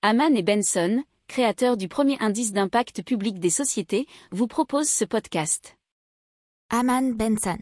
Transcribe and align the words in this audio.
Haman 0.00 0.36
et 0.36 0.44
Benson, 0.44 1.02
créateurs 1.26 1.76
du 1.76 1.88
premier 1.88 2.16
indice 2.20 2.52
d'impact 2.52 3.02
public 3.02 3.40
des 3.40 3.50
sociétés, 3.50 4.06
vous 4.30 4.46
proposent 4.46 4.88
ce 4.88 5.04
podcast. 5.04 5.76
Haman 6.70 7.14
Benson. 7.14 7.58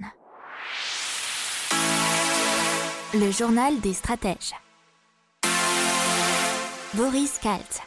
Le 3.15 3.31
journal 3.31 3.81
des 3.81 3.95
stratèges. 3.95 4.53
Boris 6.93 7.39
Kalt. 7.39 7.81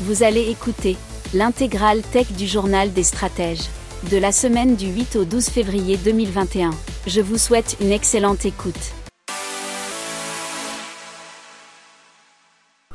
Vous 0.00 0.22
allez 0.22 0.48
écouter 0.48 0.96
l'intégrale 1.34 2.00
tech 2.00 2.32
du 2.32 2.46
journal 2.46 2.90
des 2.94 3.02
stratèges 3.02 3.68
de 4.10 4.16
la 4.16 4.32
semaine 4.32 4.76
du 4.76 4.86
8 4.86 5.16
au 5.16 5.24
12 5.26 5.50
février 5.50 5.98
2021. 5.98 6.70
Je 7.06 7.22
vous 7.22 7.38
souhaite 7.38 7.78
une 7.80 7.92
excellente 7.92 8.44
écoute. 8.44 8.92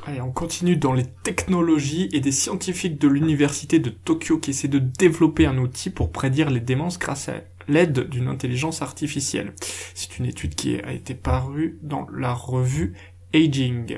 Allez, 0.06 0.22
on 0.22 0.32
continue 0.32 0.78
dans 0.78 0.94
les 0.94 1.08
technologies 1.24 2.10
et 2.14 2.20
des 2.20 2.32
scientifiques 2.32 3.00
de 3.00 3.08
l'université 3.08 3.80
de 3.80 3.90
Tokyo 3.90 4.38
qui 4.38 4.52
essaient 4.52 4.68
de 4.68 4.78
développer 4.78 5.48
un 5.48 5.58
outil 5.58 5.90
pour 5.90 6.12
prédire 6.12 6.52
les 6.52 6.60
démences 6.60 7.00
grâce 7.00 7.30
à 7.30 7.42
l'aide 7.68 8.08
d'une 8.08 8.28
intelligence 8.28 8.84
artificielle. 8.84 9.54
C'est 9.96 10.20
une 10.20 10.28
étude 10.28 10.54
qui 10.54 10.78
a 10.78 10.92
été 10.92 11.16
parue 11.16 11.80
dans 11.82 12.06
la 12.16 12.32
revue 12.32 12.94
Aging. 13.34 13.98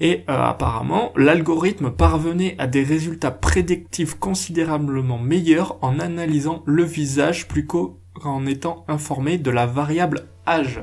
Et 0.00 0.24
euh, 0.28 0.42
apparemment, 0.42 1.12
l'algorithme 1.16 1.92
parvenait 1.92 2.56
à 2.58 2.66
des 2.66 2.82
résultats 2.82 3.30
prédictifs 3.30 4.14
considérablement 4.14 5.18
meilleurs 5.18 5.78
en 5.80 6.00
analysant 6.00 6.64
le 6.66 6.82
visage 6.82 7.46
plus 7.46 7.66
qu'en 8.18 8.46
étant 8.46 8.84
informé 8.88 9.38
de 9.38 9.50
la 9.50 9.66
variable 9.66 10.28
âge. 10.46 10.82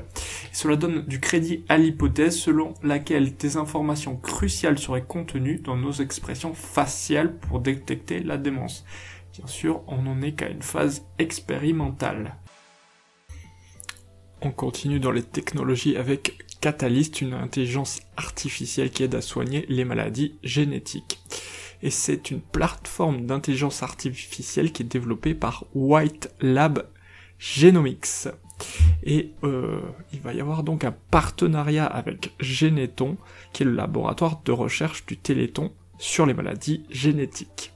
cela 0.51 0.75
donne 0.75 1.05
du 1.05 1.19
crédit 1.19 1.65
à 1.69 1.77
l'hypothèse 1.77 2.37
selon 2.37 2.73
laquelle 2.83 3.35
des 3.35 3.57
informations 3.57 4.15
cruciales 4.15 4.79
seraient 4.79 5.05
contenues 5.05 5.59
dans 5.59 5.75
nos 5.75 5.91
expressions 5.91 6.53
faciales 6.53 7.37
pour 7.37 7.59
détecter 7.59 8.19
la 8.21 8.37
démence. 8.37 8.85
Bien 9.33 9.47
sûr, 9.47 9.81
on 9.87 10.03
n'en 10.03 10.21
est 10.21 10.33
qu'à 10.33 10.49
une 10.49 10.61
phase 10.61 11.05
expérimentale. 11.19 12.35
On 14.41 14.51
continue 14.51 14.99
dans 14.99 15.11
les 15.11 15.23
technologies 15.23 15.97
avec 15.97 16.45
Catalyst, 16.61 17.21
une 17.21 17.33
intelligence 17.33 17.99
artificielle 18.15 18.91
qui 18.91 19.03
aide 19.03 19.15
à 19.15 19.21
soigner 19.21 19.65
les 19.67 19.85
maladies 19.85 20.39
génétiques. 20.43 21.19
Et 21.81 21.89
c'est 21.89 22.31
une 22.31 22.41
plateforme 22.41 23.25
d'intelligence 23.25 23.83
artificielle 23.83 24.71
qui 24.71 24.83
est 24.83 24.85
développée 24.85 25.35
par 25.35 25.65
White 25.73 26.31
Lab 26.41 26.87
Genomics. 27.39 28.27
Et 29.03 29.33
euh, 29.43 29.81
il 30.13 30.21
va 30.21 30.33
y 30.33 30.41
avoir 30.41 30.63
donc 30.63 30.83
un 30.83 30.95
partenariat 31.11 31.85
avec 31.85 32.33
Geneton, 32.39 33.17
qui 33.53 33.63
est 33.63 33.65
le 33.65 33.73
laboratoire 33.73 34.41
de 34.43 34.51
recherche 34.51 35.05
du 35.05 35.17
Téléthon 35.17 35.73
sur 35.97 36.25
les 36.25 36.33
maladies 36.33 36.83
génétiques. 36.89 37.73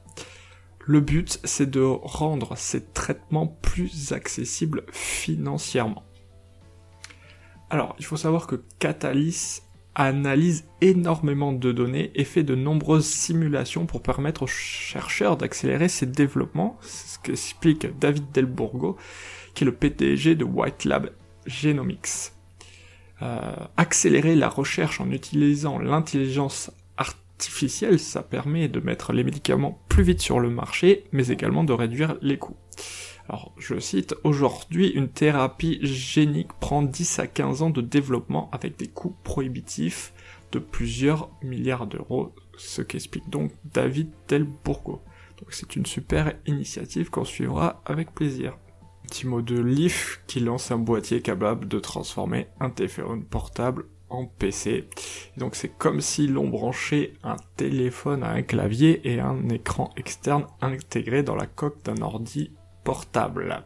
Le 0.86 1.02
but, 1.02 1.40
c'est 1.44 1.70
de 1.70 1.82
rendre 1.82 2.58
ces 2.58 2.84
traitements 2.84 3.48
plus 3.48 4.12
accessibles 4.12 4.86
financièrement. 4.92 6.04
Alors, 7.70 7.96
il 8.00 8.06
faut 8.06 8.18
savoir 8.18 8.48
que 8.48 8.56
Catalyst 8.80 9.64
analyse 9.94 10.66
énormément 10.82 11.52
de 11.52 11.72
données 11.72 12.12
et 12.16 12.24
fait 12.24 12.44
de 12.44 12.56
nombreuses 12.56 13.06
simulations 13.06 13.86
pour 13.86 14.02
permettre 14.02 14.44
aux 14.44 14.48
chercheurs 14.48 15.38
d'accélérer 15.38 15.90
ces 15.90 16.06
développements. 16.06 16.78
C'est 16.82 17.16
ce 17.16 17.20
qu'explique 17.20 18.00
David 18.00 18.32
Delbourgo, 18.32 18.98
qui 19.54 19.64
est 19.64 19.66
le 19.66 19.74
PDG 19.74 20.36
de 20.36 20.44
White 20.44 20.86
Lab 20.86 21.12
Genomics. 21.46 22.32
Euh, 23.22 23.56
accélérer 23.76 24.36
la 24.36 24.48
recherche 24.48 25.02
en 25.02 25.12
utilisant 25.12 25.78
l'intelligence 25.78 26.72
artificielle, 26.98 28.00
ça 28.00 28.22
permet 28.22 28.68
de 28.70 28.80
mettre 28.80 29.12
les 29.12 29.24
médicaments 29.24 29.82
plus 29.90 30.04
vite 30.04 30.22
sur 30.22 30.40
le 30.40 30.50
marché, 30.50 31.04
mais 31.12 31.28
également 31.28 31.64
de 31.64 31.74
réduire 31.74 32.18
les 32.22 32.38
coûts. 32.38 32.56
Alors, 33.28 33.54
je 33.60 33.78
cite, 33.78 34.16
aujourd'hui, 34.24 34.88
une 34.88 35.10
thérapie 35.10 35.80
génique 35.84 36.54
prend 36.60 36.82
10 36.82 37.20
à 37.20 37.28
15 37.28 37.62
ans 37.62 37.70
de 37.70 37.82
développement 37.82 38.50
avec 38.52 38.78
des 38.78 38.88
coûts 38.88 39.16
prohibitifs 39.24 40.14
de 40.52 40.58
plusieurs 40.60 41.30
milliards 41.44 41.86
d'euros, 41.86 42.34
ce 42.58 42.82
qu'explique 42.82 43.30
donc 43.30 43.52
David 43.66 44.10
Delbourgo. 44.28 45.02
Donc 45.38 45.50
c'est 45.52 45.76
une 45.76 45.86
super 45.86 46.34
initiative 46.48 47.10
qu'on 47.10 47.24
suivra 47.24 47.82
avec 47.86 48.14
plaisir. 48.14 48.58
Petit 49.10 49.26
mot 49.26 49.42
de 49.42 49.60
Leaf 49.60 50.22
qui 50.28 50.40
lance 50.40 50.70
un 50.70 50.78
boîtier 50.78 51.24
capable 51.24 51.68
de 51.68 51.80
transformer 51.80 52.48
un 52.60 52.70
téléphone 52.70 53.26
portable 53.26 53.86
en 54.10 54.28
PC. 54.28 54.88
donc 55.36 55.56
c'est 55.56 55.76
comme 55.80 56.00
si 56.00 56.28
l'on 56.28 56.48
branchait 56.48 57.14
un 57.24 57.36
téléphone 57.56 58.22
à 58.22 58.30
un 58.30 58.44
clavier 58.44 59.02
et 59.12 59.20
un 59.20 59.50
écran 59.50 59.90
externe 59.98 60.46
intégré 60.62 61.24
dans 61.24 61.36
la 61.36 61.48
coque 61.48 61.84
d'un 61.84 62.04
ordi 62.04 62.52
portable. 62.84 63.64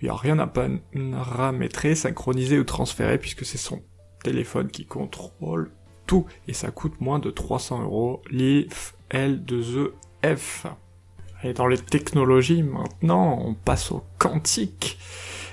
Il 0.00 0.06
n'y 0.06 0.10
a 0.10 0.16
rien 0.16 0.40
à 0.40 0.48
paramétrer, 0.48 1.94
synchroniser 1.94 2.58
ou 2.58 2.64
transférer 2.64 3.18
puisque 3.18 3.44
c'est 3.44 3.58
son 3.58 3.80
téléphone 4.24 4.72
qui 4.72 4.86
contrôle 4.86 5.70
tout 6.06 6.26
et 6.48 6.52
ça 6.52 6.72
coûte 6.72 7.00
moins 7.00 7.20
de 7.20 7.30
300 7.30 7.84
euros. 7.84 8.22
L'IF 8.28 8.96
L2EF. 9.12 10.66
Et 11.44 11.52
dans 11.52 11.66
les 11.66 11.78
technologies 11.78 12.62
maintenant, 12.62 13.40
on 13.44 13.54
passe 13.54 13.92
au 13.92 14.04
quantique 14.18 14.98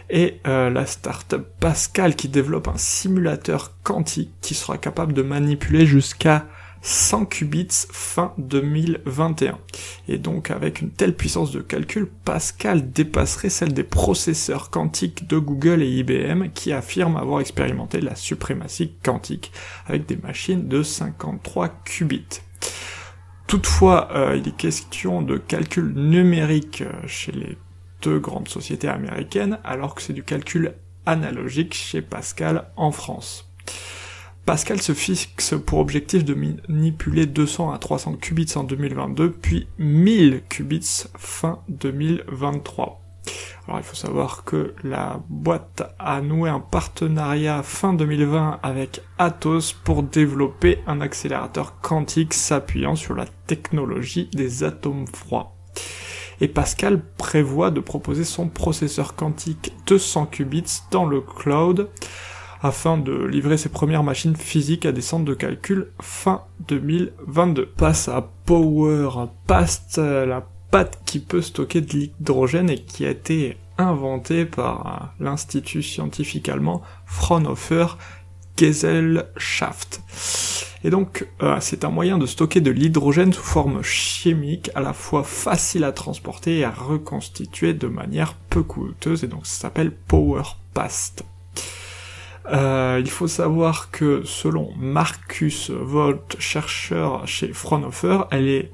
et 0.10 0.40
euh, 0.48 0.70
la 0.70 0.86
startup 0.86 1.46
Pascal 1.60 2.16
qui 2.16 2.28
développe 2.28 2.68
un 2.68 2.78
simulateur 2.78 3.74
quantique 3.84 4.32
qui 4.42 4.54
sera 4.54 4.78
capable 4.78 5.14
de 5.14 5.22
manipuler 5.22 5.86
jusqu'à 5.86 6.46
100 6.82 7.26
qubits 7.26 7.88
fin 7.92 8.34
2021. 8.38 9.58
Et 10.08 10.20
donc 10.20 10.52
avec 10.52 10.82
une 10.82 10.92
telle 10.92 11.16
puissance 11.16 11.52
de 11.52 11.62
calcul, 11.62 12.08
Pascal 12.24 12.92
dépasserait 12.92 13.50
celle 13.50 13.74
des 13.74 13.84
processeurs 13.84 14.70
quantiques 14.70 15.28
de 15.28 15.40
Google 15.40 15.82
et 15.82 15.90
IBM 15.90 16.50
qui 16.54 16.72
affirment 16.72 17.18
avoir 17.18 17.42
expérimenté 17.42 18.02
la 18.02 18.16
suprématie 18.16 18.94
quantique 19.04 19.52
avec 19.88 20.06
des 20.06 20.18
machines 20.18 20.68
de 20.68 20.84
53 20.84 21.70
qubits. 21.86 22.42
Toutefois, 23.48 24.10
euh, 24.16 24.38
il 24.38 24.48
est 24.48 24.58
question 24.58 25.22
de 25.22 25.38
calcul 25.38 25.94
numérique 25.94 26.82
euh, 26.82 27.08
chez 27.08 27.32
les 27.32 27.58
deux 28.02 28.20
grandes 28.20 28.48
sociétés 28.48 28.88
américaines, 28.88 29.60
alors 29.64 29.94
que 29.96 30.02
c'est 30.02 30.14
du 30.14 30.24
calcul 30.24 30.74
analogique 31.06 31.74
chez 31.74 32.02
Pascal 32.02 32.66
en 32.76 32.92
France. 32.92 33.52
Pascal 34.46 34.82
se 34.82 34.94
fixe 34.94 35.56
pour 35.66 35.80
objectif 35.80 36.24
de 36.24 36.36
manipuler 36.36 37.26
200 37.26 37.72
à 37.72 37.78
300 37.80 38.16
qubits 38.16 38.54
en 38.56 38.64
2022, 38.64 39.32
puis 39.32 39.68
1000 39.80 40.44
qubits 40.50 41.06
fin 41.16 41.60
2023. 41.70 43.05
Alors 43.68 43.80
il 43.80 43.84
faut 43.84 43.96
savoir 43.96 44.44
que 44.44 44.76
la 44.84 45.20
boîte 45.30 45.84
a 45.98 46.22
noué 46.22 46.50
un 46.50 46.60
partenariat 46.60 47.64
fin 47.64 47.94
2020 47.94 48.60
avec 48.62 49.02
Atos 49.18 49.74
pour 49.74 50.04
développer 50.04 50.80
un 50.86 51.02
accélérateur 51.02 51.80
quantique 51.82 52.34
s'appuyant 52.34 52.96
sur 52.96 53.16
la 53.16 53.26
technologie 53.48 54.30
des 54.34 54.64
atomes 54.64 55.08
froids. 55.08 55.56
Et 56.42 56.48
Pascal 56.48 57.02
prévoit 57.18 57.72
de 57.72 57.80
proposer 57.80 58.24
son 58.24 58.50
processeur 58.50 59.16
quantique 59.16 59.74
200 59.88 60.28
qubits 60.28 60.82
dans 60.92 61.06
le 61.06 61.22
cloud 61.22 61.90
afin 62.62 62.98
de 62.98 63.14
livrer 63.26 63.58
ses 63.58 63.70
premières 63.70 64.04
machines 64.04 64.36
physiques 64.36 64.86
à 64.86 64.92
des 64.92 65.02
centres 65.02 65.26
de 65.26 65.34
calcul 65.34 65.92
fin 66.02 66.42
2022. 66.68 67.68
Passe 67.68 68.10
à 68.10 68.30
Power 68.46 69.28
Past, 69.48 69.98
la 69.98 70.48
pâte 70.72 71.02
qui 71.06 71.20
peut 71.20 71.42
stocker 71.42 71.82
de 71.82 71.92
l'hydrogène 71.92 72.70
et 72.70 72.82
qui 72.82 73.06
a 73.06 73.10
été 73.10 73.58
inventée 73.78 74.46
par 74.46 75.14
l'institut 75.20 75.84
scientifique 75.84 76.50
allemand 76.50 76.82
Fraunhofer 77.06 77.98
Gesellschaft. 78.58 80.02
Et 80.84 80.90
donc, 80.90 81.28
euh, 81.42 81.58
c'est 81.62 81.84
un 81.84 81.90
moyen 81.90 82.18
de 82.18 82.26
stocker 82.26 82.62
de 82.62 82.70
l'hydrogène 82.72 83.34
sous 83.34 83.42
forme 83.42 83.82
chimique, 83.82 84.70
à 84.76 84.82
la 84.82 84.94
fois 84.94 85.24
facile 85.24 85.84
à 85.84 85.92
transporter 85.92 86.60
et 86.60 86.64
à 86.64 86.70
reconstituer 86.70 87.74
de 87.74 87.88
manière 87.88 88.36
peu 88.50 88.62
coûteuse, 88.62 89.24
et 89.24 89.28
donc 89.28 89.48
ça 89.48 89.62
s'appelle 89.62 89.92
Power 89.92 90.44
Past. 90.74 91.26
Euh, 92.52 93.02
il 93.04 93.10
faut 93.10 93.28
savoir 93.28 93.90
que 93.90 94.22
selon 94.26 94.74
Marcus 94.78 95.72
Volt, 95.72 96.36
chercheur 96.38 97.28
chez 97.28 97.52
Fraunhofer, 97.52 98.28
elle 98.30 98.48
est 98.48 98.72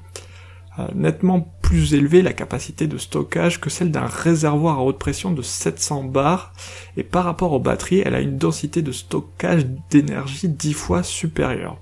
euh, 0.80 0.88
nettement 0.94 1.54
plus 1.72 1.94
élevée 1.94 2.22
la 2.22 2.34
capacité 2.34 2.86
de 2.86 2.98
stockage 2.98 3.62
que 3.62 3.70
celle 3.70 3.92
d'un 3.92 4.06
réservoir 4.06 4.80
à 4.80 4.84
haute 4.84 5.00
pression 5.00 5.32
de 5.32 5.42
700 5.42 6.04
bars 6.04 6.52
et 6.98 7.04
par 7.04 7.24
rapport 7.24 7.54
aux 7.54 7.62
batteries 7.62 8.02
elle 8.04 8.14
a 8.14 8.20
une 8.20 8.38
densité 8.38 8.82
de 8.82 8.92
stockage 8.92 9.66
d'énergie 9.90 10.50
10 10.50 10.74
fois 10.74 11.02
supérieure. 11.02 11.78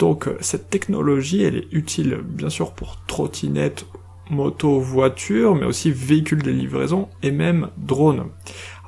Donc 0.00 0.26
euh, 0.26 0.36
cette 0.40 0.68
technologie 0.68 1.44
elle 1.44 1.58
est 1.58 1.68
utile 1.70 2.22
bien 2.24 2.50
sûr 2.50 2.72
pour 2.72 2.96
trottinettes, 3.06 3.86
moto, 4.30 4.80
voitures 4.80 5.54
mais 5.54 5.64
aussi 5.64 5.92
véhicules 5.92 6.42
de 6.42 6.50
livraison 6.50 7.08
et 7.22 7.30
même 7.30 7.68
drones. 7.76 8.24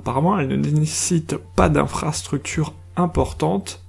Apparemment, 0.00 0.40
elle 0.40 0.48
ne 0.48 0.56
nécessite 0.56 1.36
pas 1.54 1.68
d'infrastructure 1.68 2.74
importante 2.96 3.85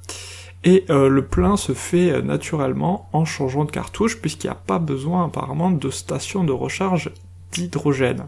et 0.67 0.83
euh, 0.89 1.07
le 1.07 1.25
plein 1.25 1.55
se 1.55 1.71
fait 1.71 2.11
euh, 2.11 2.21
naturellement 2.21 3.07
en 3.13 3.23
changeant 3.23 3.63
de 3.63 3.71
cartouche 3.71 4.19
puisqu'il 4.19 4.47
n'y 4.47 4.51
a 4.51 4.55
pas 4.55 4.79
besoin 4.79 5.25
apparemment 5.25 5.71
de 5.71 5.89
station 5.89 6.43
de 6.43 6.51
recharge 6.51 7.09
d'hydrogène. 7.53 8.25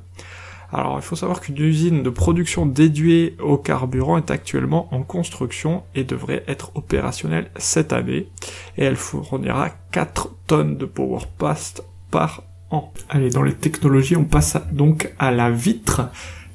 Alors 0.71 0.97
il 0.97 1.01
faut 1.01 1.17
savoir 1.17 1.41
qu'une 1.41 1.57
usine 1.57 2.01
de 2.01 2.09
production 2.09 2.65
dédiée 2.65 3.35
au 3.43 3.57
carburant 3.57 4.17
est 4.17 4.31
actuellement 4.31 4.87
en 4.93 5.03
construction 5.03 5.83
et 5.95 6.05
devrait 6.05 6.45
être 6.47 6.71
opérationnelle 6.75 7.51
cette 7.57 7.91
année 7.91 8.29
et 8.77 8.85
elle 8.85 8.95
fournira 8.95 9.71
4 9.91 10.29
tonnes 10.47 10.77
de 10.77 10.85
power 10.85 11.23
past 11.37 11.83
par 12.09 12.43
an. 12.69 12.93
Allez, 13.09 13.31
dans 13.31 13.43
les 13.43 13.55
technologies, 13.55 14.15
on 14.15 14.23
passe 14.23 14.55
donc 14.71 15.13
à 15.19 15.31
la 15.31 15.51
vitre 15.51 16.03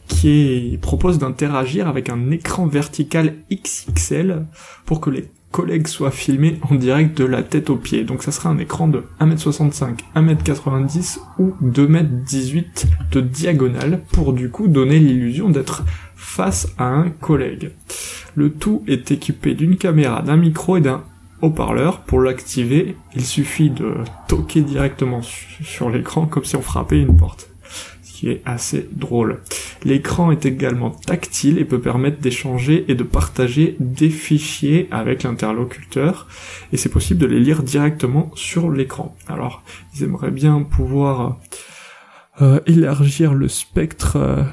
qui 0.08 0.78
propose 0.80 1.18
d'interagir 1.18 1.88
avec 1.88 2.08
un 2.08 2.30
écran 2.30 2.66
vertical 2.66 3.34
XXL 3.50 4.46
pour 4.86 5.02
que 5.02 5.10
les 5.10 5.28
collègues 5.54 5.86
soient 5.86 6.10
filmés 6.10 6.58
en 6.68 6.74
direct 6.74 7.16
de 7.16 7.24
la 7.24 7.44
tête 7.44 7.70
aux 7.70 7.76
pieds. 7.76 8.02
Donc 8.02 8.24
ça 8.24 8.32
sera 8.32 8.48
un 8.48 8.58
écran 8.58 8.88
de 8.88 9.04
1m65, 9.20 10.00
1m90 10.16 11.20
ou 11.38 11.54
2m18 11.62 12.86
de 13.12 13.20
diagonale 13.20 14.00
pour 14.12 14.32
du 14.32 14.50
coup 14.50 14.66
donner 14.66 14.98
l'illusion 14.98 15.50
d'être 15.50 15.84
face 16.16 16.66
à 16.76 16.88
un 16.88 17.08
collègue. 17.08 17.70
Le 18.34 18.50
tout 18.50 18.82
est 18.88 19.12
équipé 19.12 19.54
d'une 19.54 19.76
caméra, 19.76 20.22
d'un 20.22 20.36
micro 20.36 20.76
et 20.76 20.80
d'un 20.80 21.04
haut-parleur. 21.40 22.00
Pour 22.00 22.20
l'activer, 22.20 22.96
il 23.14 23.24
suffit 23.24 23.70
de 23.70 23.94
toquer 24.26 24.62
directement 24.62 25.22
sur 25.22 25.88
l'écran 25.88 26.26
comme 26.26 26.44
si 26.44 26.56
on 26.56 26.62
frappait 26.62 27.00
une 27.00 27.16
porte 27.16 27.53
qui 28.14 28.30
est 28.30 28.42
assez 28.44 28.88
drôle. 28.92 29.40
L'écran 29.84 30.30
est 30.30 30.46
également 30.46 30.90
tactile 30.90 31.58
et 31.58 31.64
peut 31.64 31.80
permettre 31.80 32.20
d'échanger 32.20 32.84
et 32.86 32.94
de 32.94 33.02
partager 33.02 33.74
des 33.80 34.08
fichiers 34.08 34.86
avec 34.92 35.24
l'interlocuteur 35.24 36.28
et 36.72 36.76
c'est 36.76 36.90
possible 36.90 37.18
de 37.18 37.26
les 37.26 37.40
lire 37.40 37.64
directement 37.64 38.30
sur 38.36 38.70
l'écran. 38.70 39.16
Alors, 39.26 39.64
ils 39.94 40.04
aimeraient 40.04 40.30
bien 40.30 40.62
pouvoir 40.62 41.40
euh, 42.40 42.60
élargir 42.66 43.34
le 43.34 43.48
spectre 43.48 44.16
euh, 44.16 44.44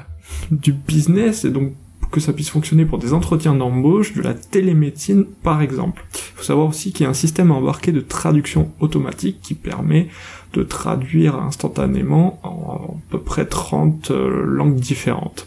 du 0.50 0.72
business 0.72 1.44
et 1.44 1.50
donc 1.50 1.72
que 2.10 2.18
ça 2.18 2.32
puisse 2.32 2.50
fonctionner 2.50 2.84
pour 2.84 2.98
des 2.98 3.12
entretiens 3.12 3.54
d'embauche, 3.54 4.12
de 4.12 4.22
la 4.22 4.34
télémédecine 4.34 5.24
par 5.44 5.62
exemple. 5.62 6.04
Savoir 6.42 6.68
aussi 6.68 6.92
qu'il 6.92 7.04
y 7.04 7.06
a 7.06 7.10
un 7.10 7.14
système 7.14 7.50
embarqué 7.50 7.92
de 7.92 8.00
traduction 8.00 8.72
automatique 8.80 9.40
qui 9.42 9.54
permet 9.54 10.08
de 10.52 10.62
traduire 10.62 11.36
instantanément 11.36 12.40
en 12.42 12.96
à 12.98 13.10
peu 13.10 13.20
près 13.20 13.46
30 13.46 14.10
euh, 14.10 14.44
langues 14.44 14.78
différentes. 14.78 15.46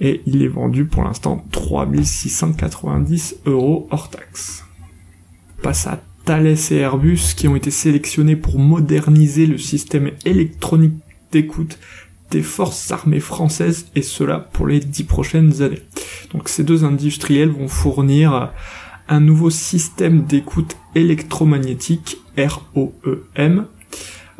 Et 0.00 0.22
il 0.26 0.42
est 0.42 0.48
vendu 0.48 0.84
pour 0.84 1.04
l'instant 1.04 1.44
3690 1.52 3.36
euros 3.46 3.88
hors 3.90 4.10
taxe. 4.10 4.64
Passe 5.62 5.86
à 5.86 6.00
Thales 6.24 6.56
et 6.70 6.76
Airbus 6.76 7.34
qui 7.36 7.48
ont 7.48 7.56
été 7.56 7.70
sélectionnés 7.70 8.36
pour 8.36 8.58
moderniser 8.58 9.46
le 9.46 9.58
système 9.58 10.10
électronique 10.24 10.94
d'écoute 11.30 11.78
des 12.30 12.42
forces 12.42 12.90
armées 12.90 13.20
françaises 13.20 13.86
et 13.94 14.02
cela 14.02 14.40
pour 14.40 14.66
les 14.66 14.80
dix 14.80 15.04
prochaines 15.04 15.62
années. 15.62 15.82
Donc 16.32 16.48
ces 16.48 16.64
deux 16.64 16.84
industriels 16.84 17.50
vont 17.50 17.68
fournir 17.68 18.52
un 19.08 19.20
nouveau 19.20 19.50
système 19.50 20.24
d'écoute 20.24 20.76
électromagnétique 20.94 22.18
ROEM 22.36 23.66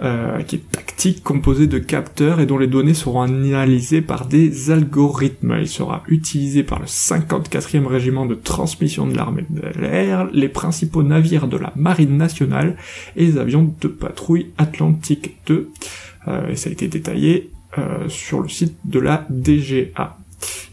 euh, 0.02 0.42
qui 0.42 0.56
est 0.56 0.70
tactique, 0.70 1.22
composé 1.22 1.66
de 1.66 1.78
capteurs 1.78 2.40
et 2.40 2.44
dont 2.44 2.58
les 2.58 2.66
données 2.66 2.92
seront 2.92 3.22
analysées 3.22 4.02
par 4.02 4.26
des 4.26 4.70
algorithmes. 4.70 5.56
Il 5.58 5.68
sera 5.68 6.02
utilisé 6.06 6.62
par 6.62 6.80
le 6.80 6.84
54e 6.84 7.86
régiment 7.86 8.26
de 8.26 8.34
transmission 8.34 9.06
de 9.06 9.16
l'armée 9.16 9.46
de 9.48 9.62
l'air, 9.80 10.28
les 10.34 10.50
principaux 10.50 11.02
navires 11.02 11.48
de 11.48 11.56
la 11.56 11.72
marine 11.76 12.18
nationale 12.18 12.76
et 13.16 13.24
les 13.24 13.38
avions 13.38 13.74
de 13.80 13.88
patrouille 13.88 14.50
Atlantique 14.58 15.36
2. 15.46 15.70
Euh, 16.28 16.50
et 16.50 16.56
ça 16.56 16.68
a 16.68 16.72
été 16.72 16.88
détaillé 16.88 17.50
euh, 17.78 18.06
sur 18.08 18.42
le 18.42 18.50
site 18.50 18.76
de 18.84 19.00
la 19.00 19.26
DGA. 19.30 20.18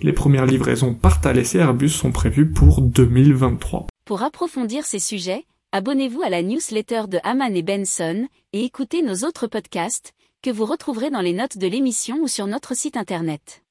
Les 0.01 0.13
premières 0.13 0.45
livraisons 0.45 0.93
par 0.93 1.21
Thales 1.21 1.39
et 1.39 1.57
Airbus 1.57 1.89
sont 1.89 2.11
prévues 2.11 2.51
pour 2.51 2.81
2023. 2.81 3.87
Pour 4.05 4.23
approfondir 4.23 4.85
ces 4.85 4.99
sujets, 4.99 5.45
abonnez-vous 5.71 6.21
à 6.21 6.29
la 6.29 6.43
newsletter 6.43 7.03
de 7.07 7.19
Haman 7.23 7.55
et 7.55 7.63
Benson 7.63 8.27
et 8.51 8.63
écoutez 8.65 9.01
nos 9.01 9.25
autres 9.25 9.47
podcasts 9.47 10.13
que 10.41 10.49
vous 10.49 10.65
retrouverez 10.65 11.09
dans 11.09 11.21
les 11.21 11.33
notes 11.33 11.57
de 11.57 11.67
l'émission 11.67 12.17
ou 12.21 12.27
sur 12.27 12.47
notre 12.47 12.75
site 12.75 12.97
internet. 12.97 13.62